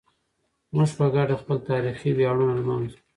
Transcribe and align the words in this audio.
موږ 0.75 0.89
په 0.97 1.05
ګډه 1.15 1.35
خپل 1.41 1.57
تاریخي 1.69 2.09
ویاړونه 2.13 2.53
لمانځو. 2.59 2.99